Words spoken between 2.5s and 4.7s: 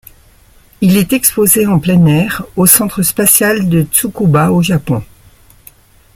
au Centre Spatial de Tsukuba au